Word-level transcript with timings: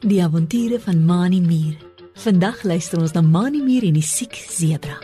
Die 0.00 0.22
avonture 0.24 0.80
van 0.80 1.04
Mani 1.04 1.40
Mier. 1.40 1.76
Vandag 2.14 2.62
luister 2.62 3.00
ons 3.00 3.12
na 3.12 3.20
Mani 3.20 3.60
Mier 3.60 3.84
en 3.84 3.92
die 3.98 4.04
siek 4.04 4.32
sebra. 4.32 4.96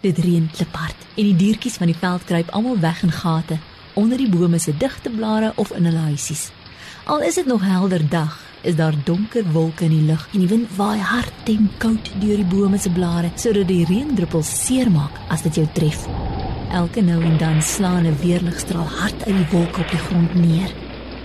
Dit 0.00 0.18
reën 0.24 0.48
kliphard 0.56 1.04
en 1.16 1.28
die 1.28 1.36
diertjies 1.36 1.76
van 1.76 1.92
die 1.92 1.98
veld 2.00 2.24
kruip 2.24 2.48
almal 2.56 2.80
weg 2.80 3.02
in 3.04 3.12
gate 3.12 3.60
onder 3.92 4.16
die 4.16 4.30
bome 4.30 4.58
se 4.58 4.72
digte 4.76 5.12
blare 5.12 5.52
of 5.56 5.74
in 5.76 5.84
hulle 5.84 6.08
huisies. 6.08 6.48
Al 7.04 7.20
is 7.28 7.34
dit 7.34 7.46
nog 7.46 7.60
helder 7.60 8.08
dag, 8.08 8.40
is 8.66 8.76
daar 8.76 8.94
donker 9.04 9.44
wolke 9.52 9.84
in 9.84 9.94
die 9.94 10.06
lug 10.06 10.28
en 10.32 10.42
die 10.42 10.48
wind 10.50 10.72
waai 10.76 10.98
hard 10.98 11.50
en 11.52 11.68
koud 11.78 12.10
deur 12.20 12.40
die 12.42 12.50
bome 12.50 12.78
se 12.78 12.90
blare 12.90 13.30
sodat 13.34 13.68
die 13.68 13.84
reendruppels 13.86 14.50
seermaak 14.64 15.20
as 15.30 15.44
dit 15.46 15.60
jou 15.60 15.66
tref. 15.78 16.06
Elke 16.74 17.00
nou 17.00 17.20
en 17.22 17.38
dan 17.38 17.62
slaan 17.62 18.06
'n 18.06 18.18
weerligstraal 18.22 18.88
hard 18.98 19.24
uit 19.26 19.36
die 19.36 19.50
wolke 19.50 19.80
op 19.80 19.90
die 19.90 20.04
grond 20.08 20.34
neer. 20.34 20.74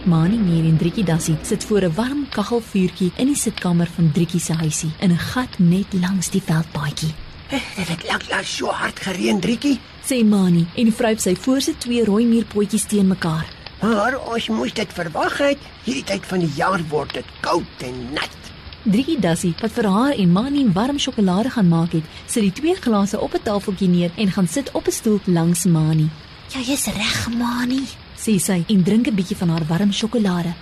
Mani 0.05 0.37
Mier 0.37 0.65
en 0.65 0.77
Driekie 0.77 1.03
Dassie 1.03 1.37
sit 1.41 1.63
voor 1.63 1.81
'n 1.81 1.93
warm 1.93 2.25
kaggelvuurtjie 2.29 3.11
in 3.15 3.27
die 3.27 3.35
sitkamer 3.35 3.87
van 3.95 4.11
Driekie 4.11 4.39
se 4.39 4.53
huisie 4.53 4.91
in 4.99 5.11
'n 5.11 5.17
gat 5.17 5.59
net 5.59 5.93
langs 5.93 6.29
die 6.29 6.41
veldpaadjie. 6.41 7.13
Het 7.47 7.87
dit 7.87 8.07
lank 8.07 8.29
lank 8.29 8.45
so 8.45 8.67
hard 8.67 8.99
gereën, 8.99 9.39
Driekie? 9.39 9.79
Sê 10.05 10.25
Mani 10.25 10.67
en 10.75 10.91
vryp 10.91 11.19
sy 11.19 11.35
voor 11.35 11.61
sy 11.61 11.73
twee 11.77 12.05
rooi 12.05 12.25
muurpotjies 12.25 12.83
teen 12.83 13.07
mekaar. 13.07 13.60
Maar 13.81 14.19
ons 14.29 14.47
moes 14.53 14.73
dit 14.77 14.93
verwag 14.93 15.37
het. 15.41 15.61
Hierdie 15.83 16.05
tyd 16.05 16.25
van 16.29 16.43
die 16.43 16.51
jaar 16.53 16.81
word 16.91 17.15
dit 17.17 17.29
koud 17.41 17.85
en 17.85 17.97
nat. 18.13 18.37
Driekie 18.81 19.17
Dassie 19.21 19.53
wat 19.61 19.73
vir 19.73 19.87
haar 19.89 20.17
en 20.17 20.31
Mani 20.33 20.67
warm 20.73 20.99
sjokolade 21.01 21.49
gaan 21.53 21.67
maak 21.69 21.95
het, 21.97 22.05
sit 22.25 22.45
die 22.45 22.53
twee 22.53 22.75
glase 22.77 23.19
op 23.19 23.33
'n 23.33 23.43
tafeltjie 23.43 23.89
neer 23.89 24.11
en 24.17 24.31
gaan 24.31 24.47
sit 24.47 24.71
op 24.71 24.87
'n 24.87 24.91
stoel 24.91 25.19
langs 25.25 25.65
Mani. 25.65 26.09
Ja, 26.53 26.59
jy's 26.59 26.85
reg, 26.85 27.29
Mani. 27.37 27.87
Sê 28.17 28.37
sy 28.39 28.63
en 28.67 28.83
drink 28.83 29.07
'n 29.07 29.15
bietjie 29.15 29.37
van 29.37 29.49
haar 29.49 29.65
warm 29.67 29.91
sjokolade. 29.91 30.53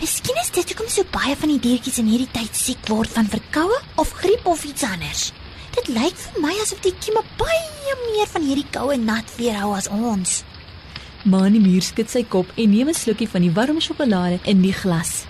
Miskien 0.00 0.36
is 0.40 0.50
dit 0.50 0.68
hoekom 0.68 0.88
so 0.88 1.04
baie 1.10 1.36
van 1.36 1.48
die 1.48 1.60
diertjies 1.60 1.98
in 1.98 2.06
hierdie 2.06 2.30
tyd 2.32 2.56
siek 2.56 2.88
word 2.88 3.08
van 3.08 3.26
verkoue 3.26 3.80
of 3.96 4.12
griep 4.12 4.46
of 4.46 4.64
iets 4.64 4.82
anders. 4.82 5.32
Dit 5.70 5.88
lyk 5.88 6.16
vir 6.16 6.40
my 6.40 6.54
asof 6.62 6.80
die 6.80 6.94
kieme 6.98 7.22
baie 7.36 7.96
meer 8.12 8.26
van 8.26 8.42
hierdie 8.42 8.70
koue 8.70 8.96
nat 8.96 9.36
weerhou 9.36 9.74
as 9.74 9.88
ons. 9.88 10.44
Mani 11.24 11.58
Mier 11.60 11.84
skud 11.84 12.08
sy 12.08 12.22
kop 12.24 12.48
en 12.56 12.70
neem 12.72 12.88
'n 12.88 12.94
slukkie 12.96 13.28
van 13.28 13.42
die 13.42 13.52
warm 13.52 13.80
sjokolade 13.80 14.38
in 14.44 14.62
die 14.62 14.72
glas. 14.72 15.26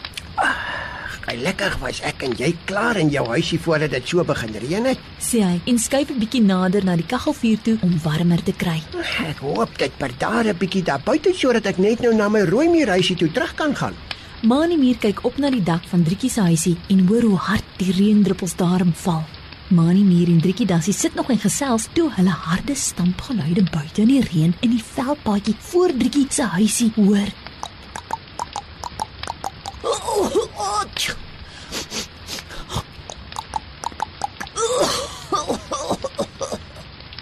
Gelukkig 1.27 1.78
was 1.80 2.00
ek 2.00 2.22
en 2.22 2.32
jy 2.38 2.55
klaar 2.64 2.97
in 2.97 3.10
jou 3.10 3.27
huisie 3.27 3.58
voordat 3.58 3.91
dit 3.91 4.08
so 4.08 4.24
begin 4.24 4.55
reën 4.55 4.84
het. 4.84 4.98
Sê 5.19 5.42
hy 5.42 5.60
en 5.66 5.78
skuif 5.78 6.10
'n 6.10 6.19
bietjie 6.19 6.42
nader 6.42 6.84
na 6.84 6.97
die 6.97 7.06
kaggelvuur 7.06 7.58
toe 7.62 7.78
om 7.82 7.98
warmer 8.02 8.42
te 8.42 8.52
kry. 8.52 8.82
Ek 9.27 9.38
hoop 9.38 9.78
dit 9.78 9.92
per 9.98 10.10
daar 10.19 10.47
'n 10.47 10.58
bietjie 10.58 10.82
daar 10.82 11.02
buite 11.05 11.34
sodat 11.34 11.66
ek 11.66 11.78
net 11.78 12.00
nou 12.00 12.14
na 12.14 12.28
my 12.28 12.41
rooi 12.41 12.69
muurhuisie 12.69 13.16
toe 13.16 13.32
terug 13.32 13.54
kan 13.54 13.75
gaan. 13.75 13.94
Mani 14.42 14.77
Mier 14.77 14.97
kyk 14.97 15.25
op 15.25 15.38
na 15.38 15.50
die 15.50 15.62
dak 15.62 15.82
van 15.88 16.02
Driekie 16.02 16.30
se 16.30 16.41
huisie 16.41 16.77
en 16.88 17.06
hoor 17.06 17.22
hoe 17.22 17.36
hard 17.36 17.64
die 17.78 17.92
reendruppels 17.92 18.56
daarin 18.56 18.92
val. 18.94 19.25
Mani 19.70 20.02
Mier 20.02 20.26
en 20.26 20.40
Driekie 20.42 20.66
Dassie 20.66 20.92
sit 20.92 21.14
nog 21.14 21.28
en 21.30 21.38
gesels 21.38 21.84
toe 21.94 22.08
hulle 22.16 22.32
harde 22.34 22.74
stampgeluide 22.74 23.62
buite 23.70 24.02
in 24.02 24.08
die 24.10 24.22
reën 24.24 24.54
in 24.66 24.72
die 24.72 24.82
veldpaadjie 24.82 25.54
voor 25.68 25.92
Driekie 25.94 26.26
se 26.34 26.42
huisie 26.56 26.88
hoor. 26.96 27.30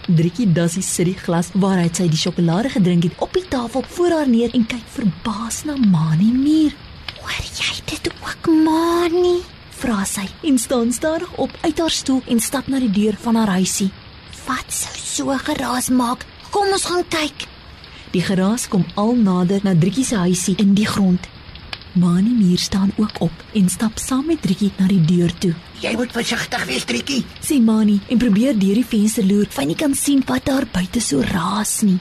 Driekie 0.09 0.49
Dassie 0.53 0.83
sit 0.83 1.13
die 1.13 1.19
glas 1.21 1.53
waaruit 1.53 2.01
sy 2.01 2.09
die 2.09 2.17
sjokolade 2.17 2.73
gedrink 2.73 3.11
het 3.11 3.21
op 3.29 3.37
die 3.37 3.45
tafel 3.53 3.85
voor 3.99 4.17
haar 4.17 4.33
neer 4.33 4.57
en 4.57 4.65
kyk 4.73 4.89
verbaas 4.97 5.67
na 5.69 5.77
Mani 5.77 6.33
Mier. 6.33 6.73
Hoor 7.21 7.47
jy 7.61 7.77
dit 7.93 8.09
ook, 8.17 8.53
Mani? 8.65 9.58
Vra 9.79 10.03
sy 10.11 10.25
en 10.43 10.57
staan 10.59 10.89
stadig 10.93 11.31
op 11.39 11.53
uit 11.61 11.79
haar 11.79 11.93
stoel 11.95 12.23
en 12.27 12.41
stap 12.43 12.67
na 12.67 12.81
die 12.83 12.91
deur 12.91 13.15
van 13.23 13.37
haar 13.39 13.53
huisie. 13.61 13.91
Wat 14.47 14.73
sou 14.75 14.95
so 14.99 15.37
geraas 15.47 15.87
maak? 15.95 16.25
Kom 16.51 16.73
ons 16.75 16.87
gaan 16.91 17.05
kyk. 17.07 17.45
Die 18.11 18.23
geraas 18.25 18.67
kom 18.69 18.87
al 18.99 19.15
nader 19.15 19.63
na 19.63 19.77
Driekie 19.79 20.07
se 20.09 20.17
huisie 20.19 20.57
in 20.59 20.73
die 20.75 20.87
grond. 20.89 21.29
Mani 21.95 22.33
Mier 22.41 22.59
staan 22.59 22.91
ook 22.97 23.21
op 23.29 23.45
en 23.55 23.69
stap 23.69 24.03
saam 24.03 24.27
met 24.27 24.43
Driekie 24.43 24.73
na 24.81 24.89
die 24.91 25.05
deur 25.05 25.31
toe. 25.39 25.55
Jy 25.81 25.95
moet 25.95 26.13
versigtig 26.13 26.65
wees, 26.67 26.85
Driekie. 26.85 27.23
Sê 27.39 27.61
Mani 27.63 28.01
en 28.09 28.19
probeer 28.19 28.59
deur 28.59 28.81
die 28.81 28.87
venster 28.87 29.27
loer, 29.27 29.47
hy 29.55 29.69
nie 29.71 29.79
kan 29.79 29.95
sien 29.95 30.25
wat 30.27 30.51
daar 30.51 30.67
buite 30.73 31.01
so 31.05 31.23
raas 31.23 31.81
nie. 31.87 32.01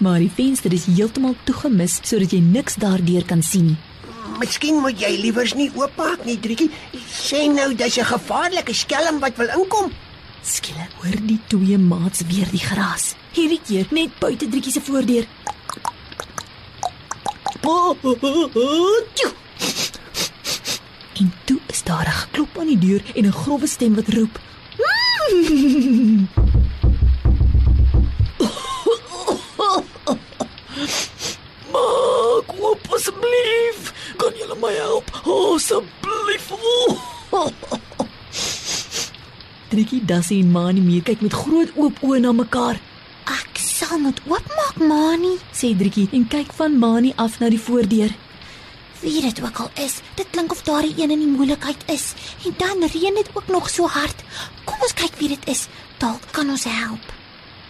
Maar 0.00 0.22
die 0.24 0.32
venster 0.32 0.72
is 0.72 0.88
heeltemal 0.88 1.36
toegemis 1.44 2.00
sodat 2.04 2.32
jy 2.32 2.40
niks 2.40 2.80
daardeur 2.80 3.28
kan 3.28 3.44
sien 3.44 3.74
nie. 3.74 3.78
Miskien 4.36 4.80
moet 4.82 5.00
jy 5.00 5.10
liewers 5.22 5.54
nie 5.54 5.70
oopmaak 5.74 6.24
nie, 6.28 6.36
Driekie. 6.38 6.70
Sê 7.08 7.48
nou 7.48 7.74
dis 7.74 7.98
'n 7.98 8.04
gevaarlike 8.04 8.74
skelm 8.74 9.20
wat 9.20 9.36
wil 9.36 9.48
inkom. 9.48 9.92
Skielik 10.42 10.92
hoor 11.00 11.18
die 11.26 11.40
twee 11.46 11.78
maats 11.78 12.20
weer 12.28 12.48
die 12.50 12.60
geraas. 12.60 13.14
Hierdie 13.32 13.60
keer 13.66 13.86
net 13.90 14.18
buite 14.18 14.48
Driekie 14.48 14.72
se 14.72 14.80
voordeur. 14.80 15.26
En 21.18 21.32
toe 21.44 21.60
is 21.66 21.82
daar 21.82 22.06
'n 22.06 22.20
geklop 22.22 22.58
aan 22.58 22.66
die 22.66 22.78
deur 22.78 23.02
en 23.14 23.26
'n 23.26 23.32
grouwe 23.32 23.66
stem 23.66 23.94
wat 23.94 24.08
roep: 24.08 24.38
Asseblief. 35.68 36.48
Driekie 39.68 40.04
Dassie 40.04 40.40
en 40.42 40.50
Mani 40.50 40.80
Mier 40.80 41.02
kyk 41.04 41.20
met 41.20 41.34
groot 41.36 41.74
oop 41.76 41.98
oë 42.00 42.22
na 42.24 42.30
mekaar. 42.32 42.78
Ek 43.28 43.60
sal 43.60 43.98
moet 44.00 44.22
oopmaak, 44.24 44.78
Mani. 44.80 45.34
Sê 45.52 45.74
Driekie 45.76 46.06
en 46.16 46.24
kyk 46.32 46.54
van 46.56 46.78
Mani 46.80 47.12
af 47.20 47.36
na 47.42 47.50
die 47.52 47.60
voordeur. 47.60 48.14
Wie 49.02 49.20
dit 49.20 49.42
ook 49.44 49.60
al 49.60 49.68
is, 49.84 49.98
dit 50.16 50.30
klink 50.32 50.52
of 50.56 50.62
daar 50.64 50.88
'n 50.88 50.94
een 50.96 51.10
in 51.10 51.20
die 51.24 51.34
moeilikheid 51.36 51.84
is. 51.86 52.14
En 52.46 52.54
dan 52.56 52.88
reën 52.88 53.14
dit 53.14 53.30
ook 53.34 53.48
nog 53.48 53.68
so 53.68 53.86
hard. 53.86 54.24
Kom 54.64 54.80
ons 54.80 54.94
kyk 54.94 55.14
wie 55.18 55.28
dit 55.28 55.48
is. 55.48 55.68
Dalk 55.98 56.22
kan 56.30 56.48
ons 56.48 56.64
help. 56.64 57.04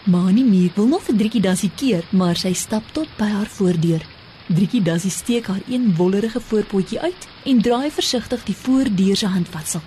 Mani 0.05 0.45
Mier 0.45 0.71
wil 0.75 0.87
nog 0.87 1.03
vir 1.03 1.17
Driekie 1.17 1.41
Dassie 1.41 1.73
keer, 1.75 2.05
maar 2.11 2.37
sy 2.37 2.53
stap 2.53 2.83
tot 2.93 3.09
by 3.17 3.27
haar 3.27 3.47
voordeur. 3.47 4.18
Driekie 4.49 4.81
Dassie 4.83 5.11
steek 5.11 5.47
haar 5.47 5.61
een 5.69 5.95
wollerige 5.97 6.41
voorpotjie 6.41 7.01
uit 7.01 7.27
en 7.45 7.61
draai 7.63 7.91
versigtig 7.93 8.45
die 8.45 8.57
voordeur 8.57 9.17
se 9.17 9.27
handvatsel. 9.29 9.83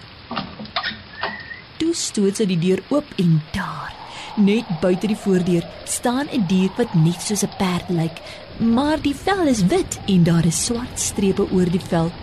Toe 1.81 1.93
stoot 1.97 2.37
sy 2.37 2.45
die 2.45 2.59
deur 2.61 2.83
oop 2.93 3.09
en 3.17 3.39
daar, 3.55 3.95
net 4.37 4.69
buite 4.83 5.09
die 5.09 5.17
voordeur, 5.17 5.65
staan 5.89 6.29
'n 6.29 6.45
dier 6.47 6.69
wat 6.77 6.93
net 6.93 7.21
soos 7.21 7.43
'n 7.43 7.57
perd 7.57 7.89
lyk, 7.89 8.21
maar 8.59 9.01
die 9.01 9.15
vel 9.15 9.47
is 9.47 9.65
wit 9.65 9.99
en 10.05 10.23
daar 10.23 10.45
is 10.45 10.65
swart 10.65 10.99
strepe 10.99 11.49
oor 11.51 11.69
die 11.69 11.85
vel. 11.89 12.11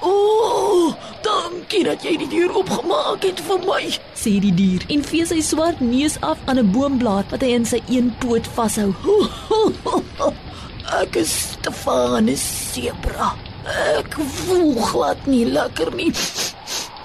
O, 0.00 0.10
oh, 0.10 0.94
dankie 1.22 1.84
dat 1.86 2.04
jy 2.04 2.14
die 2.20 2.28
deur 2.32 2.54
oopgemaak 2.60 3.24
het 3.26 3.40
vir 3.46 3.60
my. 3.66 3.82
sê 4.18 4.38
die 4.42 4.52
dier 4.54 4.84
en 4.94 5.04
vee 5.10 5.26
sy 5.26 5.40
swart 5.44 5.80
neus 5.80 6.16
af 6.20 6.38
aan 6.46 6.58
'n 6.58 6.72
boomblad 6.72 7.30
wat 7.30 7.42
hy 7.42 7.50
in 7.58 7.66
sy 7.66 7.80
een 7.88 8.14
poot 8.20 8.46
vashou. 8.56 8.94
Ek 11.00 11.16
is 11.20 11.32
Stefanus 11.52 12.44
Sebra. 12.72 13.34
Ek 13.98 14.14
voel 14.16 14.74
glad 14.80 15.26
nie 15.26 15.44
lekker 15.44 15.94
nie. 15.94 16.12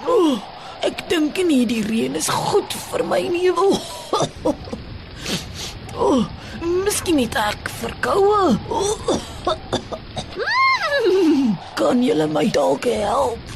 Oh, 0.08 0.38
ek 0.80 1.08
dink 1.08 1.36
nie 1.44 1.66
die 1.66 1.82
reën 1.84 2.16
is 2.16 2.28
goed 2.28 2.72
vir 2.72 3.04
my 3.04 3.20
nie. 3.28 3.50
Oh, 3.52 3.80
oh 5.96 6.24
miskien 6.84 7.18
het 7.18 7.36
ek 7.36 7.68
verkoue. 7.80 8.56
Oh, 8.68 8.96
kan 11.76 12.02
julle 12.04 12.26
my 12.30 12.46
dalk 12.54 12.88
help? 12.88 13.53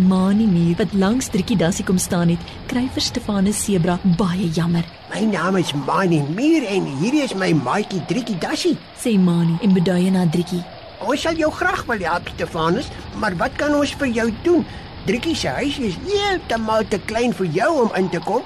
Mani 0.00 0.46
Mier 0.48 0.76
wat 0.78 0.92
langs 0.96 1.28
Driekie 1.28 1.58
Dassie 1.60 1.84
kom 1.84 1.98
staan 2.00 2.30
het, 2.32 2.44
kry 2.70 2.86
vir 2.94 3.04
Stefanus 3.04 3.58
Sebra 3.60 3.98
baie 4.16 4.46
jammer. 4.56 4.86
My 5.12 5.20
naam 5.28 5.58
is 5.60 5.74
Mani 5.76 6.22
Mier 6.36 6.64
en 6.72 6.86
hierdie 7.02 7.24
is 7.26 7.34
my 7.36 7.50
maatjie 7.52 8.00
Driekie 8.08 8.38
Dassie. 8.40 8.78
Sê 8.96 9.18
Mani 9.20 9.58
en 9.60 9.74
beduie 9.76 10.08
na 10.14 10.24
Driekie. 10.24 10.62
Ons 11.04 11.26
sal 11.26 11.36
jou 11.36 11.50
graag 11.52 11.84
wil 11.88 12.06
help, 12.06 12.32
Stefanus, 12.32 12.88
maar 13.20 13.36
wat 13.36 13.60
kan 13.60 13.76
ons 13.76 13.92
vir 14.00 14.14
jou 14.16 14.26
doen? 14.46 14.64
Driekie 15.04 15.36
se 15.36 15.52
huis 15.60 15.76
is 15.90 16.00
heeltemal 16.08 16.88
te 16.88 17.00
klein 17.04 17.36
vir 17.36 17.52
jou 17.60 17.70
om 17.84 17.94
in 18.00 18.08
te 18.08 18.24
kom. 18.24 18.44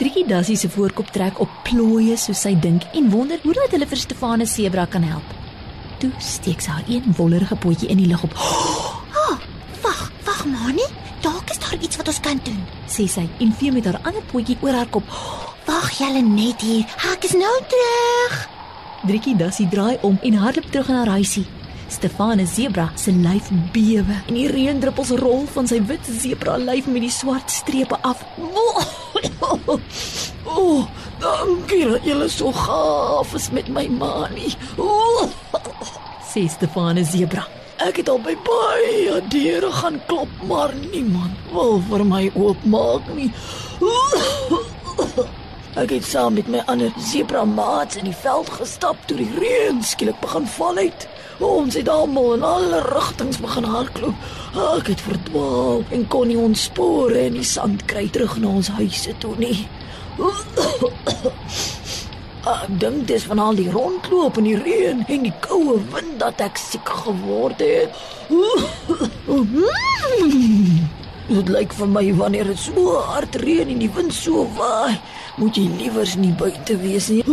Driekie 0.00 0.24
Dassie 0.28 0.56
se 0.56 0.72
voorkop 0.72 1.12
trek 1.12 1.40
op 1.40 1.52
plooie 1.68 2.16
soos 2.16 2.46
sy 2.48 2.56
dink 2.56 2.88
en 2.96 3.12
wonder 3.12 3.40
hoe 3.44 3.56
dat 3.60 3.76
hulle 3.76 3.88
vir 3.92 4.06
Stefanus 4.06 4.56
Sebra 4.56 4.88
kan 4.88 5.04
help. 5.04 5.36
Toe 6.00 6.12
steek 6.16 6.64
sy 6.64 6.78
haar 6.78 6.88
een 6.88 7.12
wollerige 7.18 7.60
potjie 7.60 7.92
in 7.92 8.00
die 8.00 8.08
lug 8.08 8.24
op. 8.24 8.40
Wag, 10.44 10.52
wag, 10.52 10.66
Mani. 10.66 10.84
Dalk 11.20 11.50
is 11.50 11.58
daar 11.58 11.78
iets 11.80 11.96
wat 11.96 12.08
ons 12.08 12.20
kan 12.20 12.40
doen? 12.44 12.64
sê 12.86 13.06
sy 13.08 13.28
en 13.40 13.52
vee 13.52 13.72
met 13.72 13.84
haar 13.84 14.00
ander 14.04 14.22
potjie 14.28 14.56
oor 14.60 14.74
haar 14.76 14.88
kop. 14.92 15.04
Wag 15.64 15.90
julle 15.96 16.20
net 16.20 16.60
hier. 16.60 16.84
Ek 17.12 17.24
is 17.24 17.32
nou 17.32 17.52
terug. 17.68 18.48
Driekie 19.08 19.36
Dassie 19.36 19.68
draai 19.68 19.98
om 20.02 20.18
en 20.22 20.34
hardloop 20.34 20.70
terug 20.70 20.88
in 20.88 21.00
haar 21.00 21.12
huisie. 21.16 21.46
Stefanus 21.88 22.54
Zebra 22.54 22.90
se 22.96 23.12
lyf 23.12 23.48
bewe 23.72 24.20
en 24.26 24.34
die 24.34 24.48
reendruppels 24.48 25.14
rol 25.20 25.46
van 25.54 25.68
sy 25.68 25.80
wit 25.88 26.04
zebra 26.04 26.56
lyf 26.58 26.86
met 26.88 27.04
die 27.04 27.12
swart 27.12 27.50
strepe 27.50 27.96
af. 28.02 28.24
O, 28.36 29.80
oh, 30.44 30.86
dankie 31.20 31.84
dat 31.88 32.04
jy 32.04 32.28
so 32.28 32.52
gaaf 32.52 33.34
is 33.34 33.50
met 33.50 33.68
my 33.68 33.88
manie. 33.88 34.52
O, 34.76 35.28
sê 36.32 36.48
Stefanus 36.48 37.14
Zebra. 37.16 37.63
Ek 37.84 37.98
het 38.00 38.08
al 38.08 38.20
by 38.24 38.32
baie 38.46 39.18
deure 39.28 39.70
gaan 39.72 39.98
klop, 40.08 40.30
maar 40.48 40.72
niemand 40.80 41.36
wil 41.52 41.82
vir 41.90 42.04
my 42.08 42.22
oopmaak 42.32 43.10
nie. 43.16 43.30
Ek 45.74 45.90
het 45.90 46.06
saam 46.06 46.36
met 46.38 46.48
my 46.48 46.62
ander 46.70 46.94
zebra 47.02 47.42
maats 47.44 47.98
in 48.00 48.06
die 48.08 48.16
veld 48.16 48.48
gestap 48.56 48.96
toe 49.10 49.18
die 49.18 49.28
reën 49.36 49.82
skielik 49.84 50.20
begin 50.22 50.46
val 50.56 50.78
het. 50.78 51.08
Ons 51.44 51.74
het 51.74 51.90
almal 51.90 52.36
in 52.36 52.46
alle 52.46 52.80
rigtings 52.86 53.40
begin 53.42 53.66
hardloop. 53.68 54.28
Ek 54.78 54.92
het 54.92 55.02
verdwaal 55.02 55.82
en 55.92 56.06
kon 56.08 56.30
nie 56.30 56.38
ons 56.38 56.68
spore 56.70 57.26
in 57.26 57.40
die 57.40 57.48
sand 57.48 57.84
kry 57.90 58.06
terug 58.14 58.38
na 58.38 58.54
ons 58.62 58.70
huise 58.78 59.16
toe 59.18 59.34
nie. 59.42 59.66
Ek 62.44 62.68
dink 62.76 63.06
dis 63.08 63.24
van 63.24 63.40
al 63.40 63.56
die 63.56 63.70
rondloop 63.72 64.36
in 64.36 64.44
die 64.50 64.58
reën 64.60 64.98
en 65.08 65.22
die 65.24 65.32
koue 65.46 65.78
wind 65.94 66.18
dat 66.20 66.42
ek 66.44 66.60
siek 66.60 66.90
geword 67.04 67.62
het. 67.64 67.88
Dit 71.24 71.48
lyk 71.48 71.72
vir 71.72 71.88
my 71.88 72.04
wanneer 72.18 72.50
dit 72.52 72.60
so 72.60 73.00
hard 73.08 73.32
reën 73.40 73.70
en 73.72 73.80
die 73.80 73.88
wind 73.96 74.12
so 74.12 74.44
waai, 74.58 75.00
moet 75.40 75.56
jy 75.56 75.64
liewers 75.78 76.18
nie 76.20 76.34
buite 76.36 76.76
wees 76.82 77.08
nie. 77.08 77.24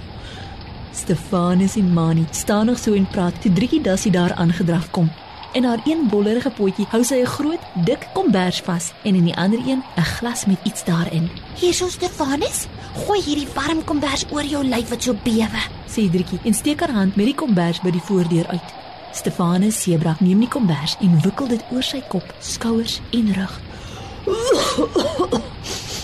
Stefanus 1.00 1.78
en 1.78 1.94
Mani 1.94 2.26
staan 2.34 2.66
nog 2.66 2.82
so 2.82 2.98
en 2.98 3.06
praat 3.14 3.38
toe 3.38 3.54
Driekie 3.54 3.84
Dassie 3.86 4.10
daar 4.10 4.34
aangedraf 4.34 4.90
kom. 4.90 5.06
In 5.52 5.64
haar 5.64 5.80
een 5.84 6.06
bollerige 6.08 6.50
potjie 6.50 6.86
hou 6.90 7.02
sy 7.04 7.16
'n 7.20 7.26
groot, 7.26 7.62
dik 7.74 8.08
kombers 8.12 8.60
vas 8.60 8.92
en 9.02 9.14
in 9.14 9.24
die 9.24 9.36
ander 9.36 9.58
een 9.58 9.82
'n 9.96 10.02
glas 10.02 10.46
met 10.46 10.58
iets 10.62 10.84
daarin. 10.84 11.30
Hier 11.54 11.74
so 11.74 11.88
Stefanus, 11.88 12.66
gooi 12.94 13.22
hierdie 13.22 13.48
warm 13.54 13.84
kombers 13.84 14.24
oor 14.30 14.44
jou 14.44 14.64
lyf 14.64 14.88
wat 14.88 15.02
so 15.02 15.14
bewe. 15.22 15.62
Sê 15.86 16.10
Driekie 16.10 16.38
en 16.44 16.54
steek 16.54 16.80
haar 16.80 16.92
hand 16.92 17.16
met 17.16 17.26
die 17.26 17.34
kombers 17.34 17.80
by 17.80 17.90
die 17.90 18.00
voordeur 18.00 18.46
uit. 18.46 18.68
Stefanus 19.12 19.82
Zebra 19.82 20.16
neem 20.20 20.38
die 20.38 20.48
kombers 20.48 20.96
en 21.00 21.20
wikkel 21.20 21.48
dit 21.48 21.64
oor 21.72 21.82
sy 21.82 22.02
kop, 22.08 22.34
skouers 22.38 23.00
en 23.10 23.32
rug. 23.34 23.60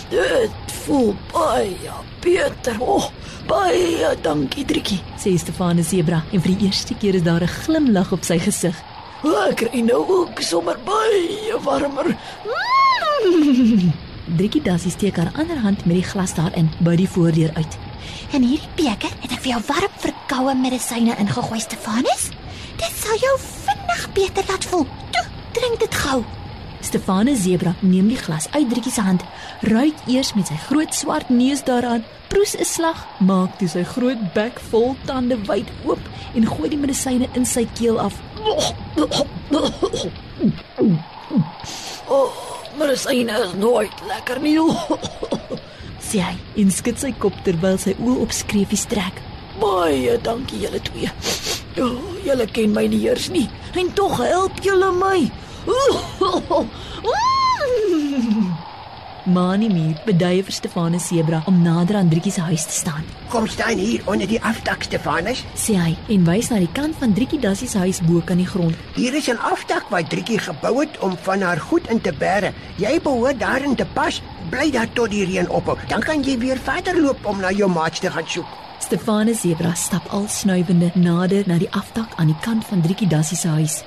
Dit 0.09 0.51
voel 0.65 1.15
baie 1.31 1.91
beter. 2.19 2.75
Oh, 2.79 3.09
baie 3.47 4.15
dankie, 4.21 4.65
Driekie. 4.65 5.01
Sê 5.17 5.37
Stefanus 5.37 5.89
Zebra 5.89 6.23
en 6.31 6.41
vir 6.41 6.55
die 6.55 6.65
eerste 6.65 6.93
keer 6.93 7.15
is 7.15 7.23
daar 7.23 7.41
'n 7.43 7.47
glimlag 7.47 8.11
op 8.11 8.23
sy 8.23 8.39
gesig. 8.39 8.75
Ek 9.25 9.55
kry 9.57 9.81
nou 9.81 10.03
ook 10.05 10.41
sommer 10.45 10.77
baie 10.85 11.57
warmer. 11.65 12.11
Driekie 14.37 14.61
Dassie 14.61 14.91
steek 14.93 15.17
haar 15.17 15.31
ander 15.33 15.57
hand 15.63 15.85
met 15.89 15.97
die 15.97 16.05
glas 16.05 16.35
daarin 16.37 16.69
by 16.85 16.93
die 16.99 17.09
voordeur 17.09 17.49
uit. 17.57 17.77
En 18.37 18.45
hierdie 18.45 18.69
beker 18.77 19.09
het 19.23 19.31
ek 19.31 19.41
vir 19.41 19.55
jou 19.55 19.61
warm 19.71 19.99
verkoue 20.05 20.55
medisyne 20.61 21.17
ingegooi 21.17 21.59
Stefanus. 21.63 22.29
Dit 22.77 22.93
sal 22.93 23.17
jou 23.17 23.35
vinnig 23.41 24.09
beter 24.13 24.45
laat 24.51 24.69
voel. 24.69 24.85
Toe, 25.15 25.25
drink 25.57 25.79
dit 25.81 26.03
gou. 26.05 26.21
Stefanus 26.81 27.41
Zebra 27.43 27.75
neem 27.79 28.07
die 28.07 28.17
glas 28.17 28.47
uit 28.51 28.69
Driekie 28.69 28.91
se 28.91 29.01
hand, 29.01 29.23
ruik 29.61 29.97
eers 30.07 30.33
met 30.37 30.47
sy 30.47 30.57
groot 30.67 30.93
swart 30.93 31.29
neus 31.29 31.63
daaraan, 31.65 32.03
proes 32.29 32.55
'n 32.55 32.65
slag, 32.65 33.05
maak 33.19 33.57
toe 33.57 33.67
sy 33.67 33.83
groot 33.83 34.21
bek 34.33 34.59
vol 34.69 34.95
tande 35.05 35.37
wyd 35.47 35.69
oop 35.85 35.99
en 36.35 36.45
gooi 36.45 36.69
die 36.69 36.77
medisyne 36.77 37.27
in 37.33 37.45
sy 37.45 37.67
keel 37.73 37.99
af. 37.99 38.13
Oh, 42.07 42.31
maar 42.77 42.87
dit 42.87 43.05
is 43.05 43.53
nooit 43.57 43.93
lekker 44.07 44.39
nie. 44.39 44.59
Sê 46.07 46.21
hy 46.21 46.35
en 46.61 46.71
skud 46.71 46.99
sy 46.99 47.11
kop 47.19 47.33
terwyl 47.43 47.77
sy 47.77 47.95
oë 47.99 48.21
op 48.21 48.31
skreefies 48.31 48.85
trek. 48.85 49.21
Baie 49.59 50.17
dankie 50.21 50.61
julle 50.61 50.79
twee. 50.81 51.09
Oh, 51.81 52.15
julle 52.25 52.45
ken 52.45 52.71
my 52.73 52.87
nie 52.87 53.03
eers 53.07 53.29
nie 53.29 53.49
en 53.75 53.93
tog 53.93 54.17
help 54.17 54.61
julle 54.63 54.91
my. 54.91 55.29
Mani 59.27 59.67
Mier 59.67 59.97
beduie 60.05 60.43
vir 60.47 60.55
Stefanus 60.55 61.09
Zebra 61.09 61.41
om 61.51 61.57
nader 61.59 61.97
aan 61.99 62.07
Driekie 62.07 62.31
se 62.31 62.39
huis 62.47 62.63
te 62.63 62.71
staan. 62.71 63.03
Kom 63.27 63.43
staan 63.47 63.77
hier 63.77 63.99
onder 64.07 64.27
die 64.27 64.39
afdak 64.39 64.83
Stefanus. 64.87 65.43
Sê 65.59 65.75
hy 65.75 65.97
en 66.15 66.23
wys 66.29 66.47
na 66.47 66.61
die 66.63 66.71
kant 66.71 66.95
van 67.01 67.11
Driekie 67.17 67.39
Dassie 67.43 67.67
se 67.67 67.81
huis 67.83 67.99
bo 68.07 68.21
kan 68.23 68.39
die 68.39 68.47
grond. 68.47 68.75
Hier 68.95 69.13
is 69.19 69.27
'n 69.27 69.35
afdak 69.51 69.91
wat 69.91 70.07
Driekie 70.09 70.39
gebou 70.39 70.79
het 70.79 70.97
om 70.99 71.17
van 71.27 71.41
haar 71.41 71.59
goed 71.59 71.89
in 71.89 72.01
te 72.01 72.13
bære. 72.13 72.53
Jy 72.77 73.01
behoort 73.01 73.39
daarin 73.39 73.75
te 73.75 73.85
pas. 73.85 74.21
Bly 74.49 74.71
daar 74.71 74.93
tot 74.93 75.09
die 75.09 75.25
reën 75.25 75.49
ophou. 75.49 75.77
Dan 75.87 76.01
kan 76.01 76.23
jy 76.23 76.37
weer 76.37 76.57
verder 76.57 77.01
loop 77.01 77.25
om 77.25 77.39
na 77.39 77.51
jou 77.51 77.69
maats 77.69 77.99
te 77.99 78.11
gaan 78.11 78.27
soek. 78.27 78.47
Stefanus 78.79 79.41
Zebra 79.41 79.73
stap 79.73 80.07
al 80.09 80.27
snuivende 80.27 80.91
nader 80.93 81.43
na 81.45 81.57
die 81.57 81.71
afdak 81.71 82.07
aan 82.15 82.27
die 82.27 82.39
kant 82.41 82.65
van 82.65 82.81
Driekie 82.81 83.07
Dassie 83.07 83.37
se 83.37 83.47
huis. 83.47 83.83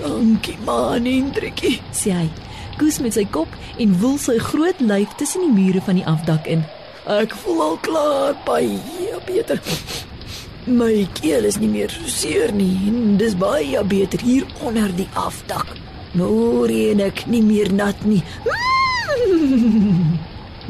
Dankie 0.00 0.56
man, 0.64 1.04
Hendrikie. 1.04 1.78
Sê 1.92 2.14
hy, 2.16 2.28
koes 2.80 3.00
met 3.04 3.16
sy 3.16 3.26
kop 3.28 3.50
en 3.80 3.96
woel 4.00 4.16
sy 4.20 4.38
groot 4.40 4.80
lyf 4.80 5.12
tussen 5.20 5.44
die 5.44 5.52
mure 5.52 5.82
van 5.84 6.00
die 6.00 6.06
afdak 6.08 6.48
in. 6.48 6.64
Ek 7.10 7.34
voel 7.42 7.60
al 7.64 7.76
klaar 7.84 8.38
baie 8.46 9.20
beter. 9.26 9.60
My 10.70 11.04
keel 11.18 11.44
is 11.48 11.58
nie 11.60 11.68
meer 11.72 11.92
so 11.92 12.08
seer 12.08 12.52
nie. 12.52 12.76
en 12.88 13.16
Dis 13.20 13.36
baie 13.36 13.84
beter 13.84 14.20
hier 14.24 14.46
onder 14.64 14.92
die 14.96 15.08
afdak. 15.18 15.76
Nou 16.16 16.66
reën 16.68 17.00
ek 17.04 17.26
nie 17.28 17.42
meer 17.44 17.72
nat 17.72 18.04
nie. 18.04 18.22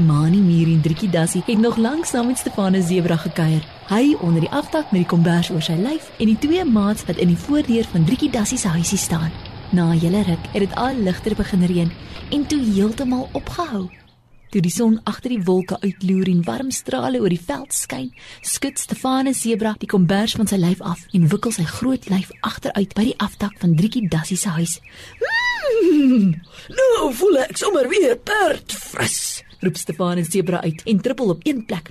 Mani 0.06 0.38
Mier 0.40 0.66
en 0.66 0.80
Driekie 0.80 1.10
Dassie 1.10 1.42
het 1.46 1.58
nog 1.58 1.76
lank 1.76 2.04
saam 2.04 2.26
met 2.26 2.38
Stefanus 2.38 2.86
Zebra 2.86 3.16
gekuier. 3.16 3.64
Hy 3.88 4.16
onder 4.20 4.40
die 4.40 4.50
afdak 4.50 4.90
met 4.92 5.02
die 5.02 5.08
kombers 5.10 5.50
oor 5.50 5.62
sy 5.62 5.76
lyf 5.76 6.10
en 6.18 6.30
die 6.30 6.38
twee 6.38 6.64
maats 6.64 7.04
wat 7.08 7.20
in 7.20 7.32
die 7.32 7.38
voordeur 7.38 7.84
van 7.92 8.04
Driekie 8.04 8.30
Dassie 8.30 8.58
se 8.58 8.68
huisie 8.68 8.98
staan. 8.98 9.30
Na 9.70 9.92
'n 9.92 9.98
hele 9.98 10.22
ruk 10.22 10.44
het 10.52 10.62
dit 10.62 10.74
al 10.74 10.94
ligter 10.94 11.34
begin 11.36 11.64
reën 11.64 11.92
en 12.30 12.46
toe 12.46 12.60
heeltemal 12.74 13.28
opgehou. 13.32 13.90
Toe 14.50 14.60
die 14.60 14.70
son 14.70 15.00
agter 15.04 15.30
die 15.30 15.44
wolke 15.44 15.76
uitloer 15.80 16.28
en 16.28 16.44
warm 16.44 16.70
strale 16.70 17.20
oor 17.20 17.28
die 17.28 17.44
veld 17.46 17.74
skyn, 17.74 18.14
skud 18.40 18.78
Stefanus 18.78 19.40
Zebra 19.40 19.74
die 19.78 19.88
kombers 19.88 20.32
van 20.32 20.46
sy 20.46 20.56
lyf 20.56 20.80
af 20.80 21.04
en 21.12 21.28
wikkel 21.28 21.52
sy 21.52 21.64
groot 21.64 22.08
lyf 22.08 22.30
agteruit 22.40 22.94
by 22.94 23.04
die 23.04 23.18
afdak 23.18 23.52
van 23.58 23.76
Driekie 23.76 24.08
Dassie 24.08 24.36
se 24.36 24.48
huis. 24.48 24.80
Nou 26.68 27.12
voel 27.14 27.38
ek 27.38 27.56
sommer 27.56 27.88
weer 27.88 28.16
perd 28.16 28.72
fris. 28.72 29.44
Roep 29.60 29.76
Stefanus 29.76 30.30
Zebra 30.32 30.62
uit 30.62 30.82
en 30.84 31.00
trippel 31.00 31.28
op 31.28 31.40
een 31.42 31.64
plek. 31.66 31.90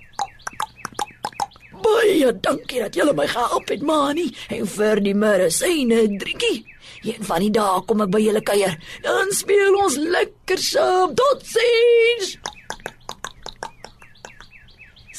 Baie 1.82 2.32
dankie 2.42 2.82
dat 2.82 2.96
julle 2.96 3.14
my 3.14 3.28
gehelp 3.28 3.70
het, 3.70 3.82
Mani, 3.86 4.26
en 4.50 4.68
vir 4.68 5.02
die 5.06 5.14
medisyne, 5.16 6.02
Driekie. 6.20 6.66
Een 7.06 7.24
van 7.24 7.44
die 7.46 7.52
dae 7.54 7.84
kom 7.88 8.02
ek 8.04 8.12
by 8.12 8.22
julle 8.24 8.42
kuier. 8.44 8.76
Dan 9.06 9.30
speel 9.36 9.78
ons 9.84 10.00
lekker 10.02 10.60
saam. 10.60 11.14
Totsiens. 11.16 12.34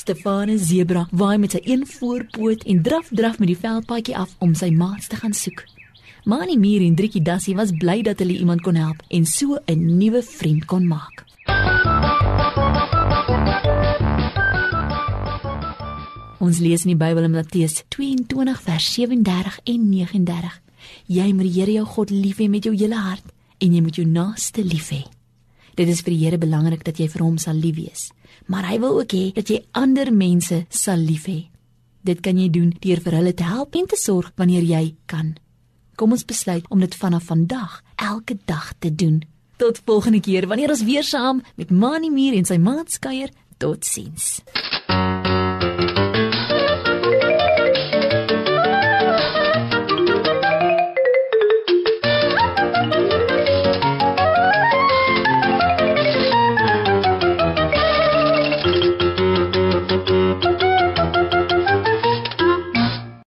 Stefanus 0.00 0.66
Zebra 0.68 1.06
waai 1.12 1.38
met 1.38 1.54
sy 1.54 1.60
een 1.64 1.86
voorpoot 1.86 2.64
en 2.66 2.82
draf 2.82 3.10
draf 3.14 3.38
met 3.38 3.52
die 3.52 3.58
veldpaadjie 3.62 4.16
af 4.16 4.34
om 4.42 4.54
sy 4.58 4.72
maats 4.74 5.08
te 5.12 5.20
gaan 5.20 5.36
soek. 5.36 5.64
Mani 6.24 6.58
Mier 6.58 6.82
en 6.84 6.96
Driekie 6.98 7.22
Dassie 7.24 7.56
was 7.56 7.72
bly 7.78 8.00
dat 8.04 8.20
hulle 8.20 8.36
iemand 8.36 8.64
kon 8.66 8.76
help 8.80 9.04
en 9.08 9.24
so 9.26 9.60
'n 9.66 9.98
nuwe 9.98 10.22
vriend 10.22 10.64
kon 10.64 10.86
maak. 10.86 11.29
Ons 16.40 16.56
lees 16.64 16.86
in 16.86 16.94
die 16.94 16.96
Bybel 16.96 17.26
in 17.26 17.34
Matteus 17.34 17.82
22 17.92 18.60
vers 18.64 18.84
37 18.94 19.58
en 19.68 19.82
39. 19.90 20.54
Jy 21.12 21.26
moet 21.36 21.44
die 21.44 21.52
Here 21.58 21.74
jou 21.74 21.82
God 21.84 22.12
lief 22.14 22.38
hê 22.40 22.46
met 22.48 22.64
jou 22.64 22.72
hele 22.72 22.96
hart 22.96 23.26
en 23.60 23.74
jy 23.76 23.82
moet 23.84 23.98
jou 24.00 24.06
naaste 24.08 24.64
lief 24.64 24.88
hê. 24.94 25.02
Dit 25.76 25.92
is 25.92 26.00
vir 26.00 26.14
die 26.14 26.22
Here 26.22 26.38
belangrik 26.40 26.86
dat 26.86 26.96
jy 26.96 27.10
vir 27.12 27.26
hom 27.26 27.36
sal 27.36 27.60
lief 27.60 27.76
wees, 27.76 28.06
maar 28.48 28.64
hy 28.70 28.78
wil 28.80 29.02
ook 29.02 29.12
hê 29.12 29.26
dat 29.36 29.52
jy 29.52 29.60
ander 29.76 30.08
mense 30.16 30.62
sal 30.72 31.04
lief 31.04 31.28
hê. 31.28 31.42
Dit 32.08 32.24
kan 32.24 32.40
jy 32.40 32.48
doen 32.48 32.72
deur 32.80 33.04
vir 33.04 33.18
hulle 33.18 33.36
te 33.36 33.44
help 33.44 33.76
en 33.76 33.92
te 33.92 34.00
sorg 34.00 34.32
wanneer 34.40 34.64
jy 34.64 34.94
kan. 35.12 35.34
Kom 36.00 36.16
ons 36.16 36.24
besluit 36.24 36.64
om 36.72 36.80
dit 36.80 36.96
vanaf 36.96 37.28
vandag 37.28 37.82
elke 38.00 38.40
dag 38.48 38.72
te 38.80 38.88
doen. 38.88 39.20
Tot 39.60 39.84
volgende 39.84 40.24
keer 40.24 40.48
wanneer 40.48 40.72
ons 40.72 40.88
weer 40.88 41.04
saam 41.04 41.44
met 41.60 41.68
Mani 41.68 42.08
Muur 42.08 42.40
en 42.40 42.48
sy 42.48 42.56
maatskeier 42.56 43.28
totsiens. 43.60 44.38